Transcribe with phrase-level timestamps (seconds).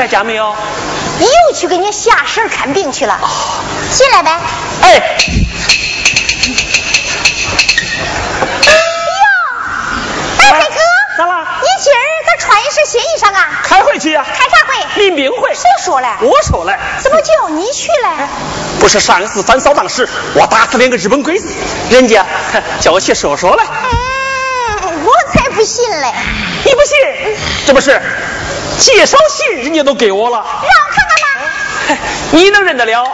[0.00, 0.56] 在家没有？
[1.18, 3.20] 又去给你下婶看病去了。
[3.92, 4.30] 进来呗。
[4.80, 4.88] 哎。
[10.38, 10.76] 哎，黑哥，
[11.18, 11.46] 咋了？
[11.60, 13.60] 你今儿咋穿一身新衣裳啊？
[13.62, 14.24] 开会去呀。
[14.26, 15.02] 开啥会？
[15.02, 15.52] 领兵会。
[15.52, 16.16] 谁说了？
[16.22, 16.74] 我说了。
[17.02, 18.26] 怎么叫你去嘞？
[18.80, 21.52] 不是上一次反扫荡时，我打死两个日本鬼子，
[21.90, 22.24] 人家
[22.80, 23.62] 叫我去说说嘞。
[24.82, 26.10] 嗯，我才不信嘞。
[26.64, 26.96] 你不信？
[27.66, 28.00] 这不是
[28.80, 30.38] 介绍信，人家都给我了。
[30.38, 32.02] 让我看看吧。
[32.32, 33.04] 你能认得了？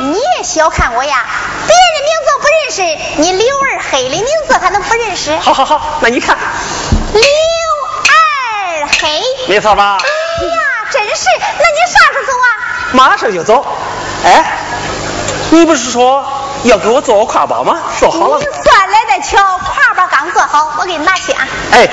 [0.00, 1.24] 你也小看我呀！
[1.66, 2.82] 别人名字不认识，
[3.22, 5.36] 你刘二黑的名字还能不认识？
[5.38, 6.36] 好好好，那你看，
[7.12, 7.22] 刘
[8.82, 9.98] 二黑，没错吧？
[10.00, 10.56] 哎呀，
[10.90, 11.26] 真是！
[11.38, 12.46] 那你啥时候走啊？
[12.92, 13.66] 马上就走。
[14.24, 14.58] 哎，
[15.50, 16.24] 你不是说
[16.64, 17.78] 要给我做个挎包吗？
[17.98, 18.38] 说好了。
[18.38, 21.46] 你算来的巧，挎包刚做好，我给你拿去啊。
[21.72, 21.88] 哎。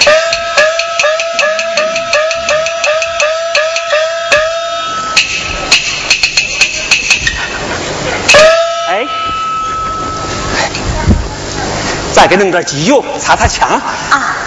[12.18, 13.70] 再给弄点机油，擦擦枪。
[13.70, 13.84] 啊。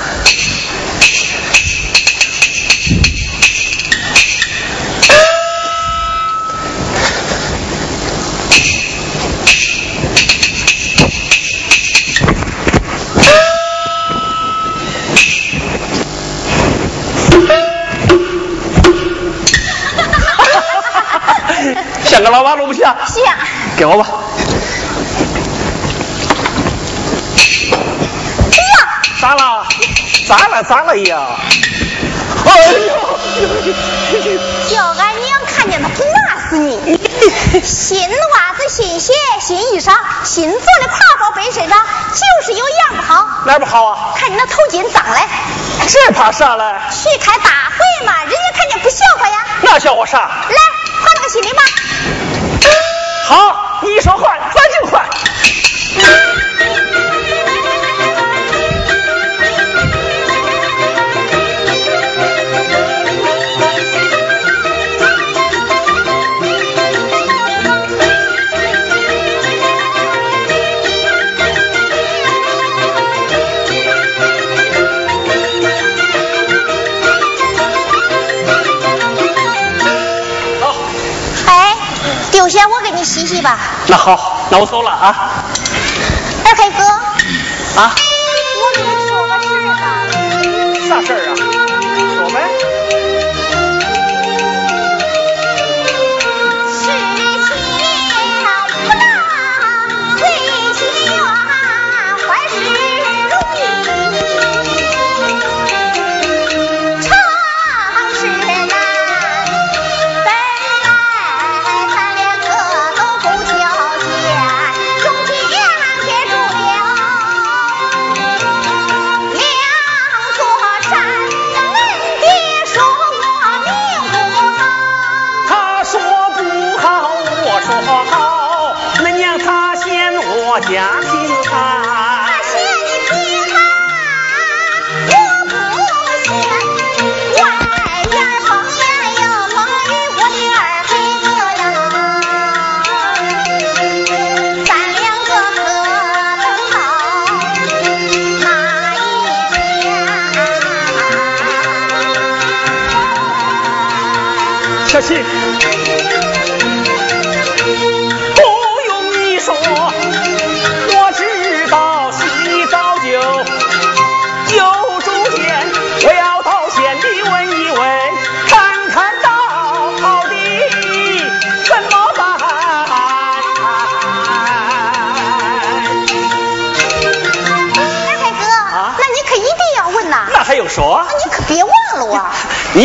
[22.04, 22.96] 像个老马路不像？
[23.06, 23.24] 像。
[23.76, 24.08] 给我吧。
[29.20, 29.66] 咋了？
[30.26, 30.62] 咋了？
[30.62, 31.26] 咋了呀？
[32.46, 32.94] 哎呦！
[34.70, 36.98] 叫俺娘看见他不骂死你！
[37.62, 39.94] 新袜子、新鞋、新衣裳、
[40.24, 41.78] 新做的挎包背身上，
[42.14, 43.26] 就是有样不好。
[43.44, 44.14] 哪不好啊？
[44.16, 45.20] 看你那头巾脏嘞。
[45.86, 46.64] 这怕啥嘞？
[46.90, 49.46] 去开大会嘛，人家看见不笑话呀？
[49.60, 50.18] 那笑话啥？
[50.18, 50.56] 来，
[51.02, 51.62] 换那个新的吧。
[53.26, 54.39] 好，你说换，
[83.86, 85.44] 那好，那我走了啊。
[86.44, 86.84] 二黑哥。
[87.80, 87.94] 啊。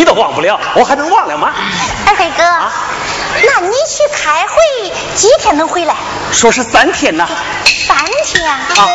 [0.05, 1.53] 都忘不了，我还能忘了吗？
[2.07, 2.43] 二黑哥，
[3.45, 5.95] 那你去开会几天能回来？
[6.31, 7.27] 说是三天呢。
[7.87, 8.49] 三天？
[8.49, 8.89] 啊。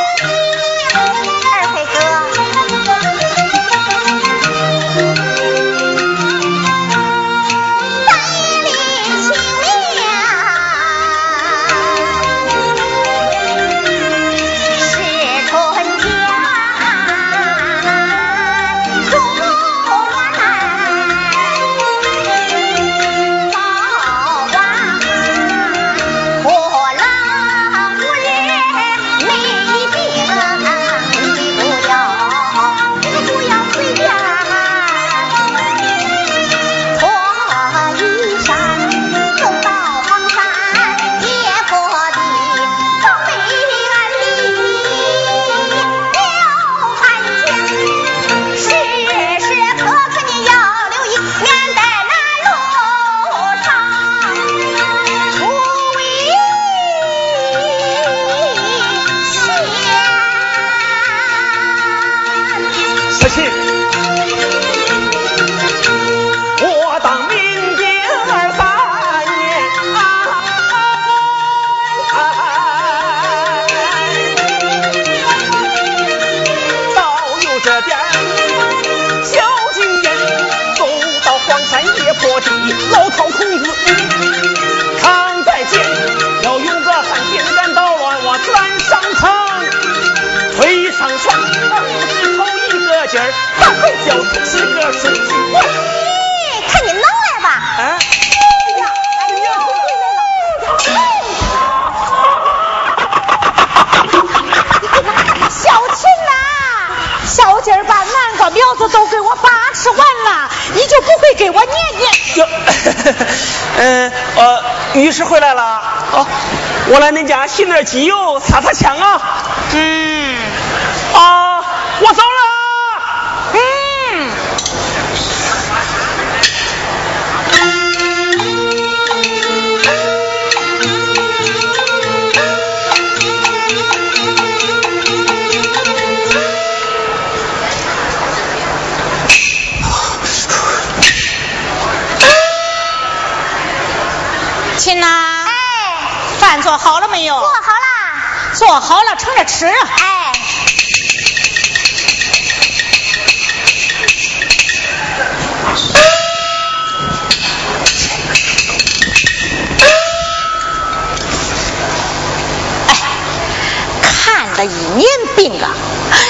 [165.40, 165.75] 定啊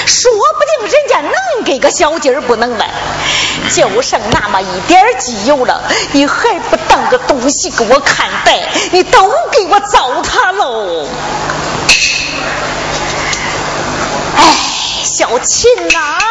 [0.05, 2.89] 说不定人家能给个小鸡儿不能卖
[3.75, 11.05] 就剩那么一点机油了你还不当个东西给我看待你都给我糟蹋喽。
[14.37, 14.43] 哎
[15.03, 16.30] 小琴呐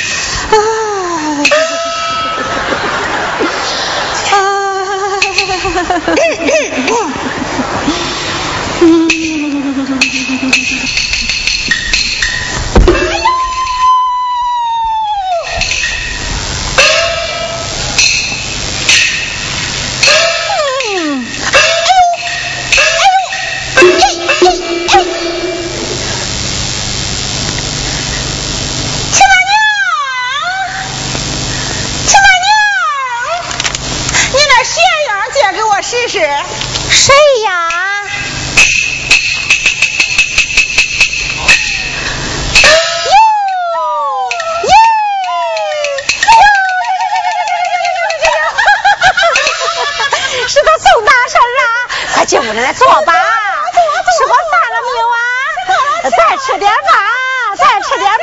[56.43, 58.19] 吃点饭，再吃点饭，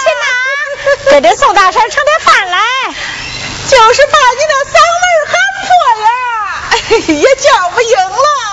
[0.00, 0.24] 亲妈，
[1.10, 2.58] 给这宋大婶盛点饭来。
[3.68, 5.34] 就是把你那嗓门喊
[5.66, 5.68] 破
[6.00, 6.08] 了，
[7.14, 8.49] 也叫不赢了。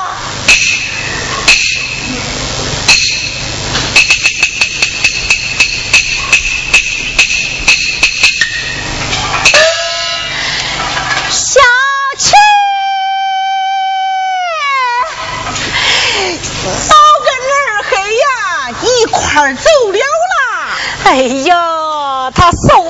[21.17, 22.86] 哎呀他送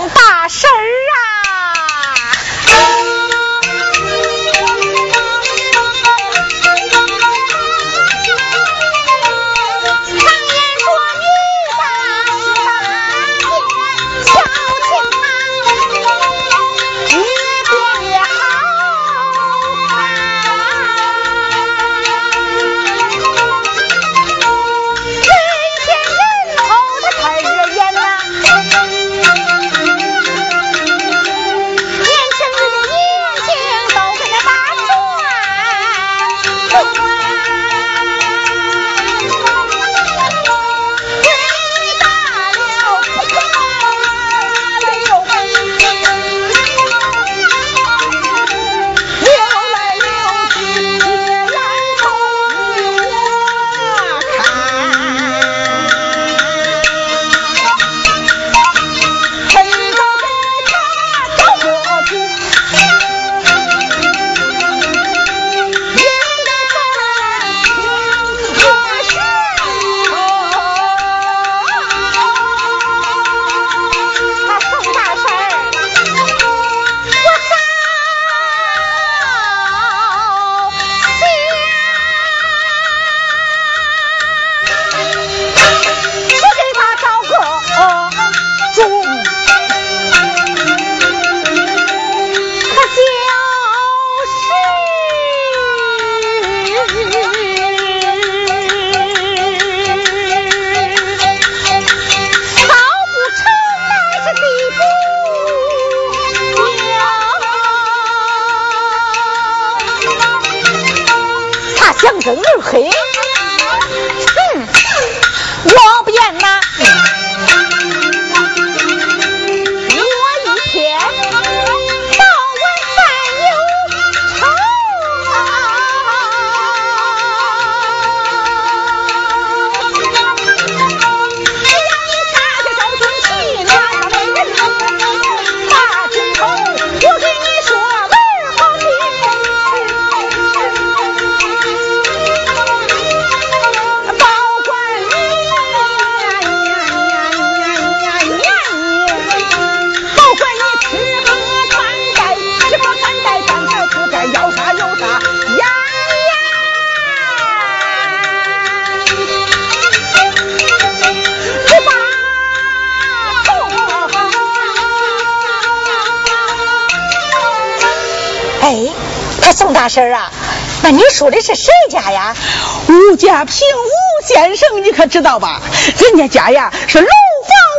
[175.07, 175.61] 知道吧？
[175.99, 177.09] 人家家呀是楼房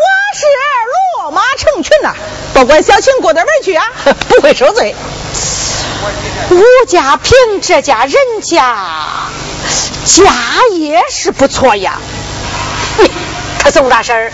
[0.04, 0.46] 瓦室，
[1.26, 2.14] 骡马成群呐，
[2.54, 3.84] 不管小情过哪门去啊，
[4.28, 4.94] 不会受罪。
[6.50, 8.76] 吴家平这家人家
[10.04, 10.24] 家
[10.72, 11.98] 业是不错呀，
[13.62, 14.32] 可宋大婶儿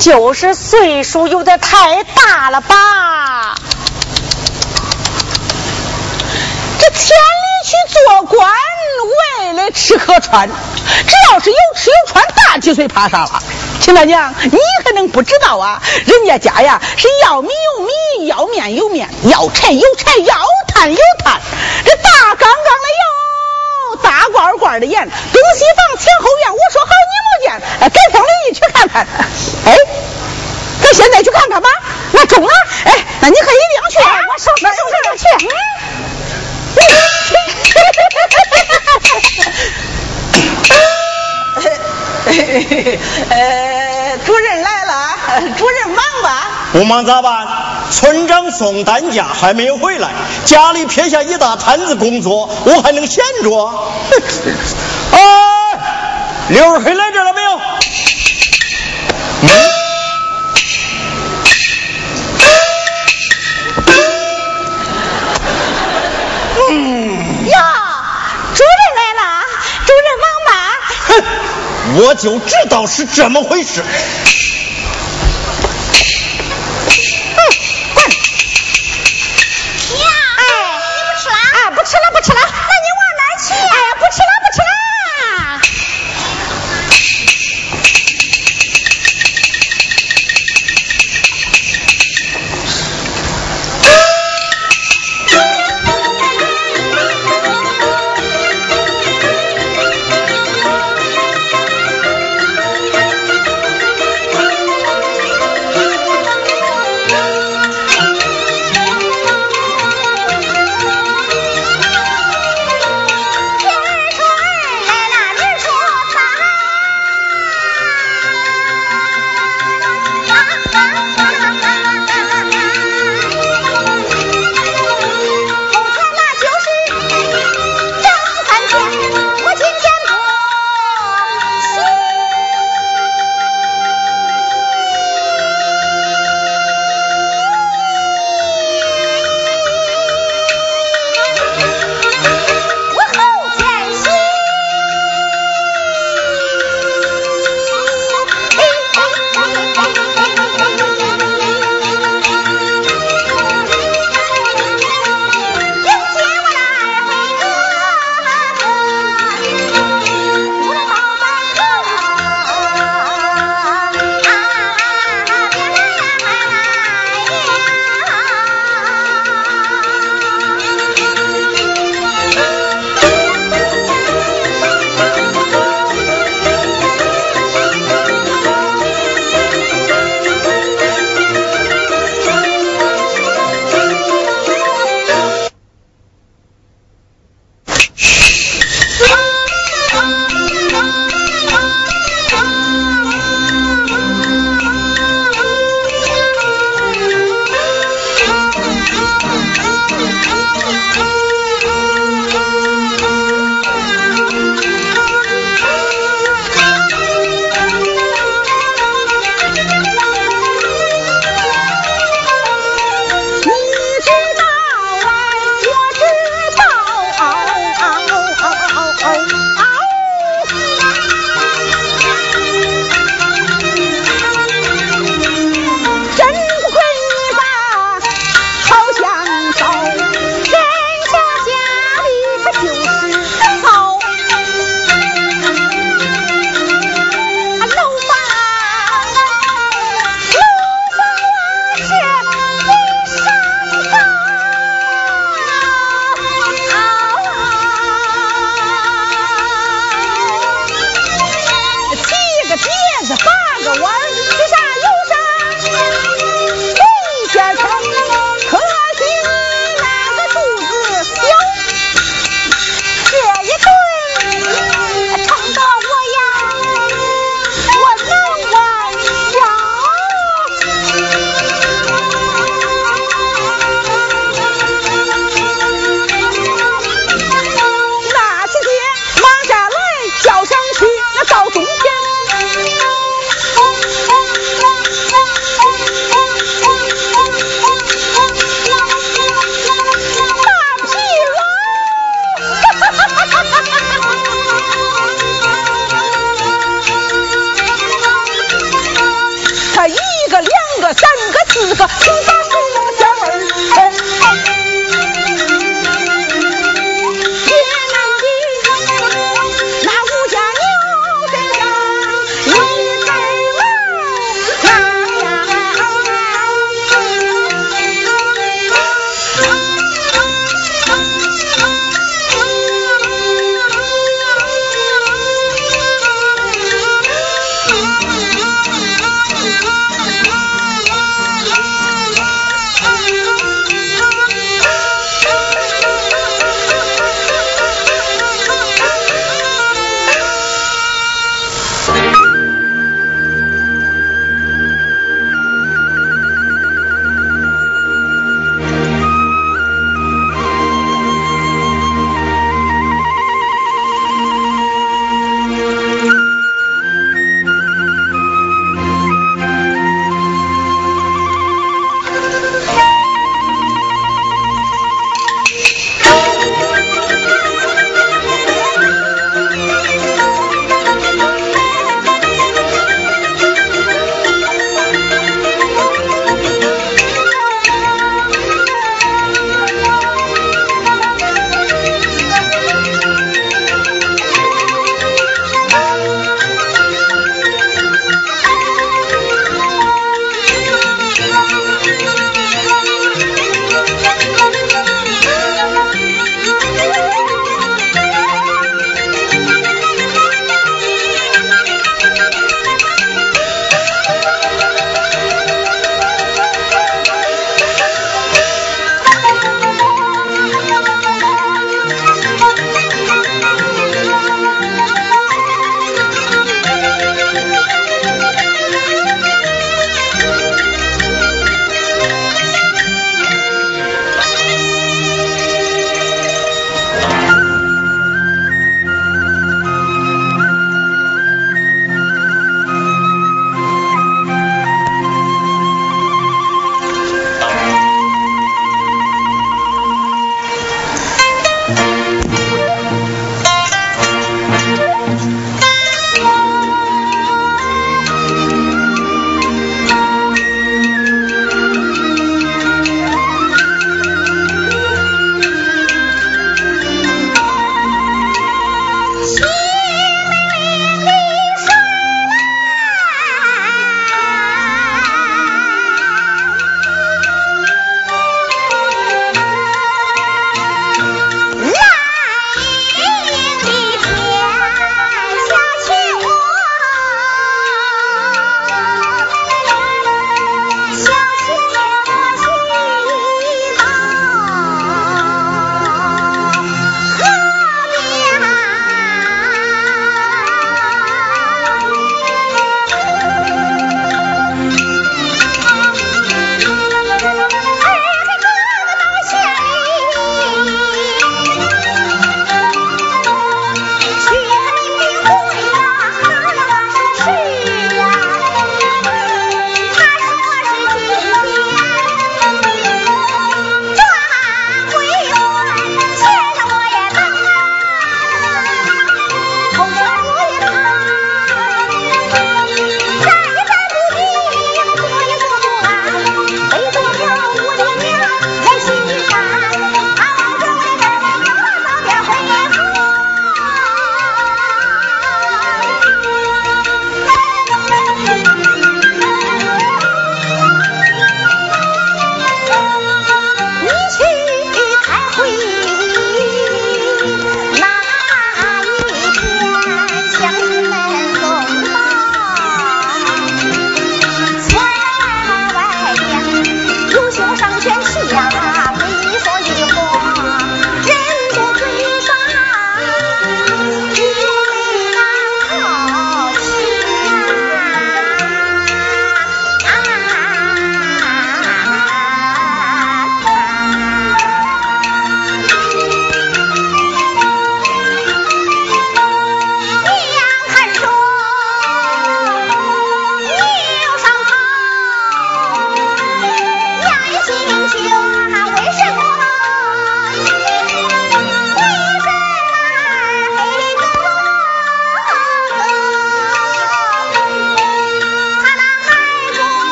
[0.00, 3.54] 就是岁数有点太大了吧？
[6.78, 8.50] 这天里去做官，
[9.04, 13.42] 为了吃和穿，只要是有吃有穿，大几岁怕啥了？
[13.80, 15.80] 秦大娘，你还能不知道啊？
[16.06, 20.34] 人家家呀是要米有米，要面有面，要柴有柴，要
[20.74, 21.40] 炭有炭。
[21.84, 22.88] 这大缸缸的
[23.92, 25.10] 油，大罐罐的盐，东
[25.56, 29.06] 西房前后院，我说好你没见，改天我一去看看。
[29.64, 29.76] 哎，
[30.82, 31.68] 咱现在去看看吧。
[32.12, 32.50] 那中了，
[32.84, 33.98] 哎，那你可一定去。
[34.00, 35.48] 我收拾收拾就去。
[43.30, 46.48] 呃，主任来了，主任忙吧？
[46.72, 47.46] 不忙咋办？
[47.90, 50.10] 村长送担架还没有回来，
[50.44, 53.72] 家里撇下一大摊子工作，我还能闲着？
[55.12, 55.18] 哎，
[56.48, 57.60] 刘二黑来这了没有？
[59.42, 59.87] 嗯。
[71.96, 73.82] 我就知道是这么回事。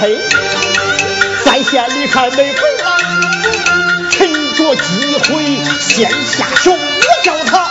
[0.00, 0.18] 二黑
[1.44, 2.96] 在县里还没回来，
[4.10, 6.78] 趁着机会先下手，我
[7.22, 7.68] 叫他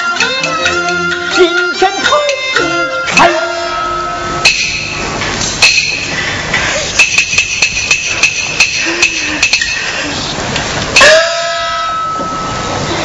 [1.36, 2.16] 今天逃
[2.56, 2.62] 不
[3.08, 3.32] 开。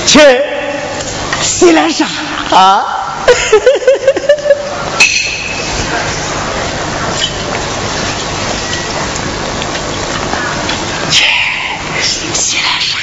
[0.06, 0.20] 去，
[1.40, 2.06] 西来上
[2.50, 2.84] 啊！
[11.10, 11.24] 去，
[12.02, 13.00] 西来上。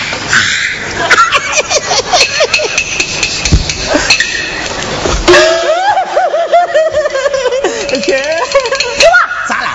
[8.03, 8.15] 去，
[9.47, 9.67] 咋了？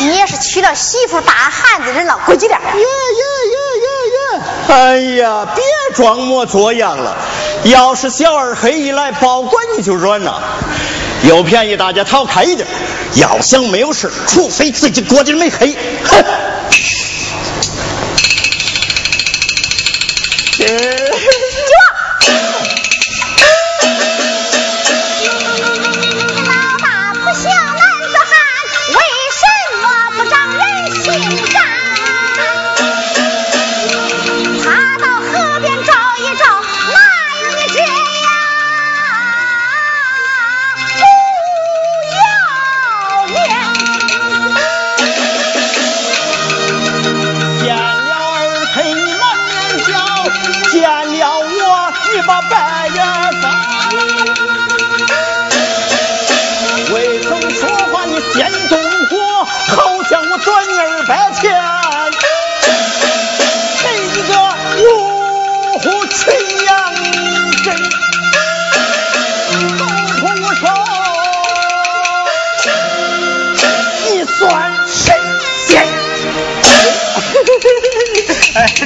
[0.00, 2.62] 你也是娶了媳妇大汉子人了，规矩点儿。
[2.64, 4.42] 呀呀呀呀呀！
[4.68, 5.62] 哎呀，别
[5.94, 7.14] 装模作样了。
[7.64, 10.42] 要是小二黑一来，保管你就软了。
[11.24, 12.66] 有便宜大家逃开一点。
[13.16, 15.76] 要想没有事，除非自己锅底没黑。
[16.04, 16.24] 哼！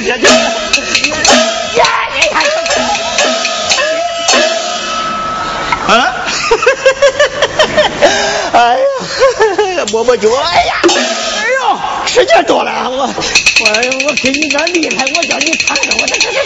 [0.03, 0.27] 哎，别别，
[1.79, 2.35] 呀，你看，
[5.87, 5.91] 啊，
[8.53, 8.57] 哎
[9.77, 13.07] 呀，摸摸脚，哎呀，哎呦，时间多了，我我
[14.07, 16.17] 我给你点厉害，我叫你尝尝，我这。
[16.19, 16.37] 这这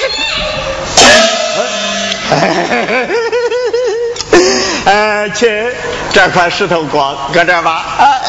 [4.86, 5.50] 这，哎，亲，
[6.14, 8.22] 这块石头光搁这儿吧，啊。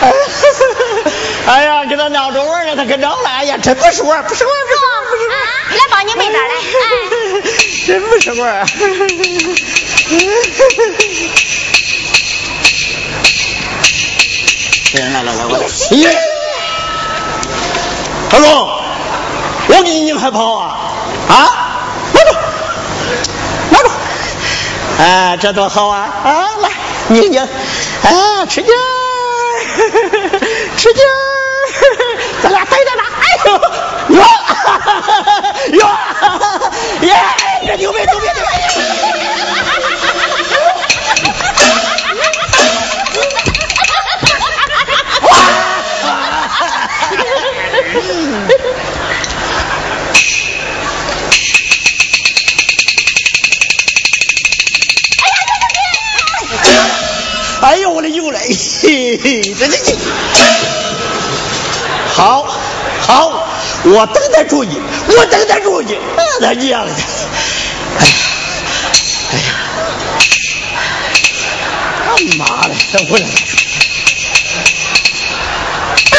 [0.00, 0.10] 哎
[1.64, 3.28] 呀，给他闹着玩呢，他可着了。
[3.28, 5.36] 哎呀，真不是玩，不是玩，不是玩，不是玩。
[5.36, 6.90] 啊，来帮你妹子来， 哎。
[7.86, 8.66] 真不是玩。
[14.92, 15.66] 来来来来，我来。
[15.90, 16.08] 咦，
[18.32, 18.48] 二龙，
[19.68, 20.76] 我给你拧还跑啊？
[21.28, 21.34] 啊，
[22.12, 22.30] 拿住，
[23.70, 23.90] 拿住。
[24.98, 26.08] 哎，这多好啊！
[26.24, 26.70] 啊，来
[27.08, 28.72] 你拧，啊，吃劲
[30.88, 31.12] 儿，吃劲儿，
[32.42, 33.02] 咱俩逮着了。
[33.20, 34.16] 哎呦，
[35.76, 35.84] 哟， 哟，
[37.06, 37.14] 耶，
[37.66, 39.29] 这牛逼牛逼牛逼！
[58.30, 58.38] 呦我的油嘞！
[58.82, 59.94] 嘿嘿，这这这，
[62.14, 62.46] 好，
[63.00, 63.44] 好，
[63.84, 66.22] 我等得住你，我等得住你，那。
[66.40, 66.92] 他娘的，
[67.98, 68.12] 哎呀，
[69.32, 69.48] 哎呀，
[72.06, 72.74] 他妈的？
[72.92, 73.24] 等会儿。
[76.10, 76.16] 呸！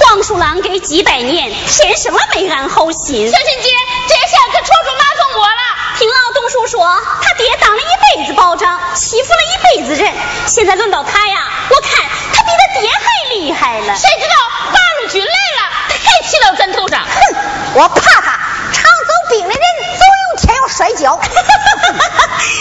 [0.00, 3.30] 黄鼠狼给几百年，填什么没安好心？
[3.30, 3.68] 小青姐，
[4.08, 5.52] 这下可戳出马蜂窝了。
[5.98, 6.84] 听老董叔说，
[7.22, 10.12] 他爹当了一辈子保长，欺负了一辈子人，
[10.46, 13.96] 现在轮到他呀，我看他比他爹还厉害了。
[13.96, 14.34] 谁知道
[14.72, 17.00] 八路军来了，他还骑到咱头上。
[17.00, 17.36] 哼，
[17.74, 18.38] 我怕他，
[18.72, 19.60] 常走兵的人
[19.96, 21.20] 总有天要摔跤。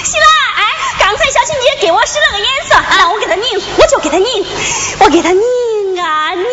[0.03, 0.25] 媳妇，
[0.55, 0.63] 哎，
[0.99, 4.45] 刚才小琴姐给我使了个眼色，让我给他拧，我就给他拧，
[4.99, 6.45] 我给他拧啊拧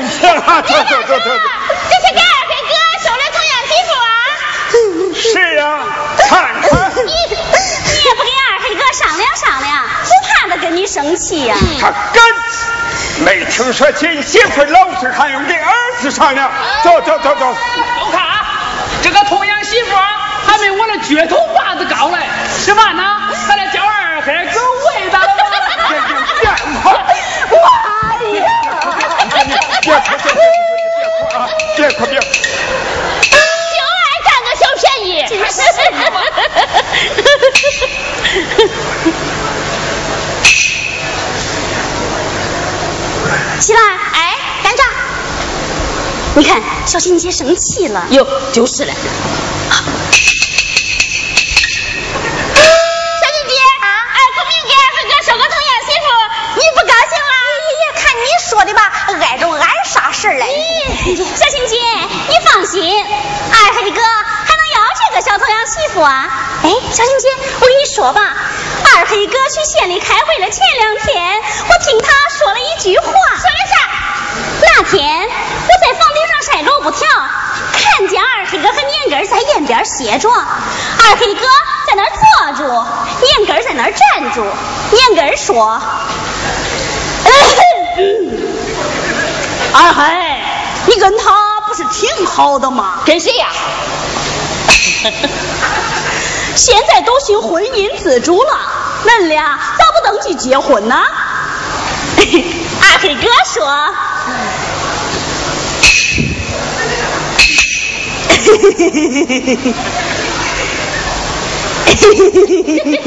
[0.00, 1.02] 买麻糖去了。
[1.02, 1.30] 走走走走走。
[1.88, 2.72] 这是给二黑哥
[3.02, 4.10] 收了童养媳妇啊！
[5.14, 5.24] 是
[5.58, 5.62] 啊，
[6.18, 6.30] 看
[6.62, 6.70] 看
[7.06, 7.34] 你你
[8.04, 12.22] 也不跟二黑哥商量商量，不怕他跟你生气呀、他敢，
[13.24, 16.50] 没听说进媳妇老是还用跟儿子商量。
[16.82, 17.54] 走走走走。
[18.00, 18.44] 都看啊，
[19.02, 20.06] 这个童养媳妇啊，
[20.46, 22.18] 还没我那撅头把子高嘞。
[22.64, 23.02] 吃饭呢，
[23.46, 25.26] 还得叫二海哥喂他了。
[25.88, 26.44] 这就变
[26.82, 26.84] 化。
[28.12, 28.40] 哎呀！
[29.82, 30.28] 别哭，别哭，
[30.96, 31.38] 别哭啊！
[31.76, 32.26] 别哭，别哭。
[33.22, 35.10] 就爱占个小便宜。
[43.60, 44.16] 起来，哎，
[44.62, 44.82] 干啥？
[46.34, 48.06] 你看小青姐生气了。
[48.10, 48.92] 哟，就是了。
[48.92, 49.04] 小姐
[53.46, 53.52] 姐，
[53.82, 56.08] 二孔明给二黑哥说个童养媳妇，
[56.56, 57.34] 你不高兴啦？
[57.68, 58.80] 爷爷，看你说的吧，
[59.20, 60.46] 碍着俺啥事儿嘞？
[61.36, 61.76] 小青姐，
[62.28, 66.30] 你放心，二黑哥还能要这个小童养媳妇啊？
[66.62, 67.28] 哎，小青姐，
[67.60, 68.22] 我跟你说吧，
[68.96, 73.04] 二黑哥去县里开会了前两天，我听他说了一句话。
[73.04, 73.76] 说的啥？
[74.62, 75.21] 那天
[76.92, 77.08] 上晒萝卜条，
[77.72, 81.40] 看见二黑哥和年根在沿边歇着，二黑哥
[81.86, 82.22] 在那儿坐
[82.64, 82.66] 住，
[83.22, 84.44] 年根在那儿站住。
[84.92, 85.80] 年根说。
[89.74, 90.02] 二黑，
[90.86, 93.00] 你跟他不是挺好的吗？
[93.06, 93.48] 跟谁呀？
[96.54, 98.50] 现在都行婚姻自主了，
[99.06, 100.94] 恁俩咋不登记结婚呢？
[102.16, 103.66] 二黑哥说。
[108.28, 109.56] 嘿嘿嘿嘿嘿嘿
[111.84, 113.06] 嘿，嘿嘿嘿嘿嘿嘿嘿！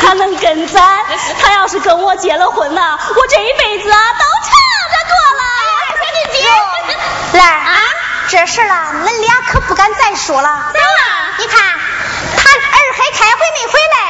[0.00, 1.04] 他能跟咱？
[1.40, 2.98] 他要是跟我结了婚呢？
[3.16, 4.50] 我这一辈子啊都撑
[4.92, 5.42] 着过了。
[6.00, 6.36] 小姐姐，
[7.38, 7.70] 来啊！
[8.28, 10.72] 这事啊，恁俩可不敢再说了。
[10.72, 11.34] 走啊？
[11.38, 11.62] 你看，
[12.36, 14.01] 他二黑开会没回来。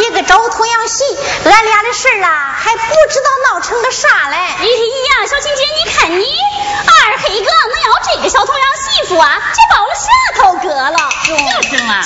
[0.00, 1.04] 他爹个找童养媳，
[1.44, 4.36] 俺俩的事儿啊，还不知道闹成个啥嘞。
[4.36, 10.08] 哎呀，小青姐，你看你二黑哥能要这个小童养媳妇啊，这把我舌
[10.42, 10.96] 头割了。
[11.26, 12.02] 就是嘛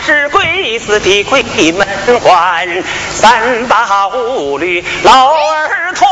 [0.00, 1.86] 是鬼子的鬼门
[2.20, 2.66] 关，
[3.10, 6.08] 三八五律老儿团，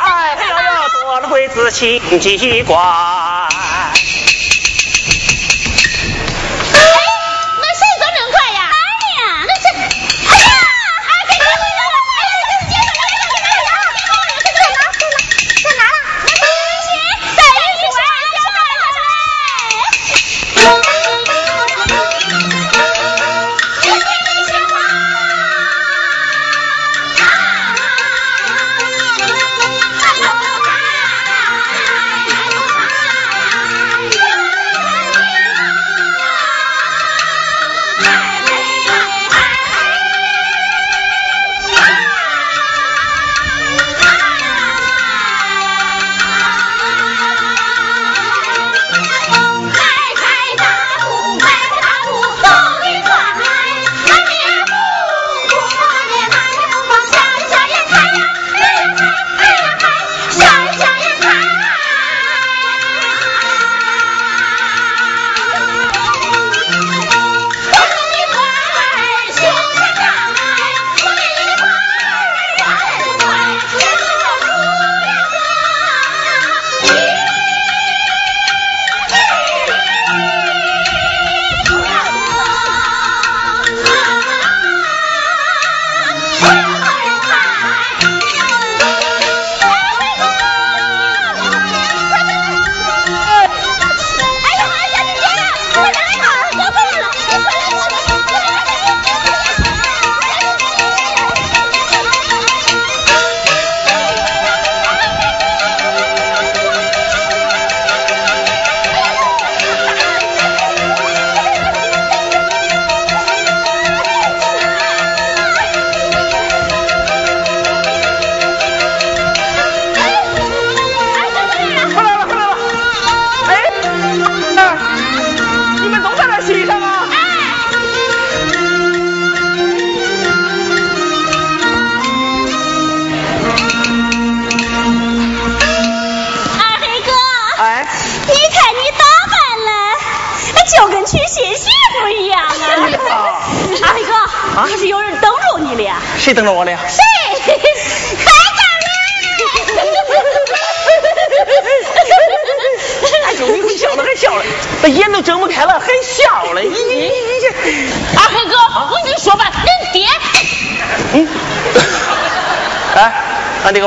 [0.00, 3.45] 哎呀呀，做了鬼子心机关。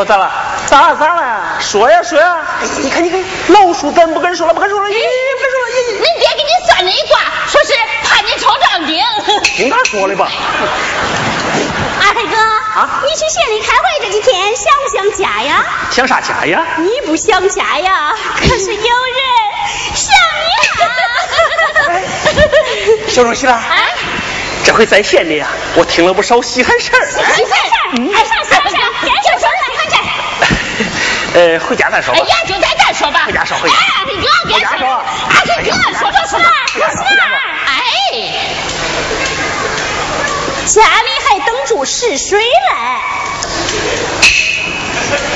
[0.05, 0.31] 咋了？
[0.67, 1.59] 咋了咋了？
[1.59, 2.37] 说呀说呀！
[2.61, 7.73] 哎你看你看，老鼠咱不敢说了，不敢说了，咦，不敢说了，咦人爹给你算了一卦，说是
[8.03, 9.03] 怕你抄账丁。
[9.43, 10.29] 听他说的吧？
[12.01, 15.65] 二黑哥，啊你去县里开会这几天想不想家呀？
[15.91, 16.65] 想啥家呀？
[16.77, 18.15] 你不想家呀？
[18.37, 19.23] 可是有人
[19.95, 20.13] 想
[20.45, 20.49] 你
[20.83, 22.01] 啊！
[23.07, 23.89] 小荣喜了，哎，
[24.63, 27.05] 这回在县里啊，我听了不少稀罕事儿。
[27.11, 28.49] 稀罕事儿，哎，啥啥啥？
[28.49, 28.58] 先说说来看看。
[31.35, 32.19] 呃，回家再说吧。
[32.19, 33.25] 哎呀，就在这说吧。
[33.25, 34.13] 回家说回家哎，哥，
[34.47, 35.03] 别回家说二
[35.57, 36.39] 黑哥，说说说。
[36.39, 37.71] 回家说回家说哎，
[40.65, 42.45] 家里 还等着试水嘞，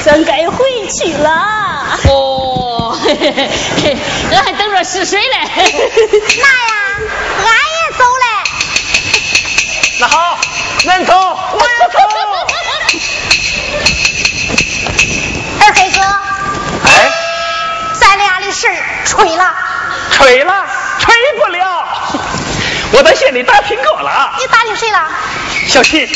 [0.04, 1.30] 咱该回去了。
[2.08, 3.32] 哦，嘿嘿
[3.84, 3.98] 嘿，
[4.32, 5.28] 俺还等着试水嘞。
[5.32, 6.83] 那呀，
[23.34, 25.10] 我在县里打苹果了，你打给谁了？
[25.68, 26.08] 小琴。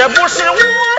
[0.00, 0.89] 这不是我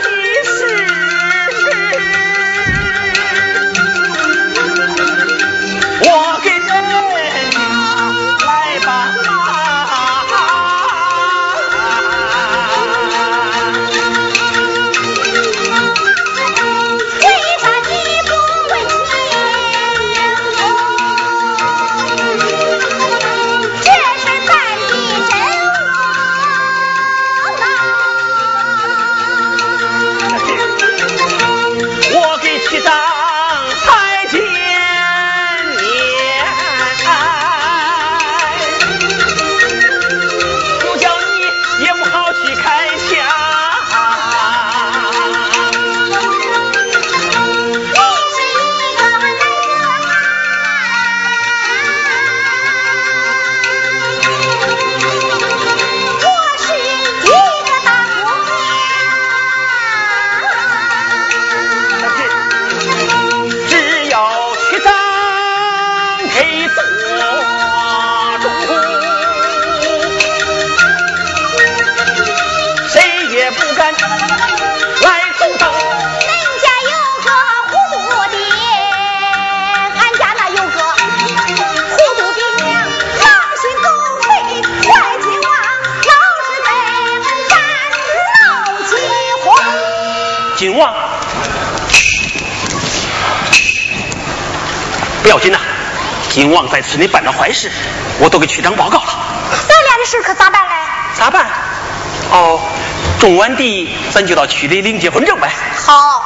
[95.24, 95.60] 不要紧呐，
[96.30, 97.72] 金旺在村里办了坏事，
[98.20, 99.08] 我都给区长报告了。
[99.68, 100.76] 咱俩的事可咋办嘞？
[101.16, 101.48] 咋办？
[102.32, 102.60] 哦，
[103.20, 105.50] 种完地，咱就到区里领结婚证呗。
[105.76, 106.26] 好，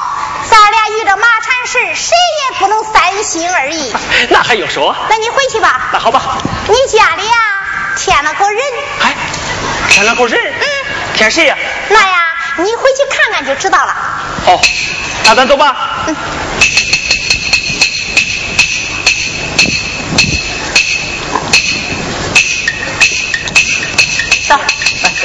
[0.49, 3.93] 咱俩遇着麻缠事，谁也不能三心二意。
[4.29, 4.95] 那还用说？
[5.09, 5.89] 那你回去吧。
[5.91, 6.37] 那好吧。
[6.67, 7.35] 你家里呀
[7.97, 8.61] 添了个人，
[9.01, 9.15] 哎，
[9.89, 10.39] 添了个人。
[10.39, 10.65] 嗯。
[11.15, 11.57] 添谁呀？
[11.89, 12.17] 那呀，
[12.57, 13.95] 你回去看看就知道了。
[14.45, 14.61] 好，
[15.25, 15.75] 那咱走吧。
[16.07, 16.15] 嗯。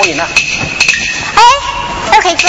[0.04, 0.24] 你拿。
[0.24, 1.42] 哎，
[2.12, 2.48] 二黑哥，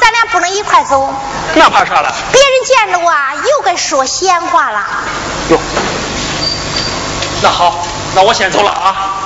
[0.00, 1.12] 咱俩不能一块走。
[1.54, 2.14] 那怕啥了？
[2.32, 4.86] 别人见着我啊，又该说闲话了。
[5.50, 5.58] 哟，
[7.42, 7.84] 那好，
[8.14, 9.21] 那我先走了啊。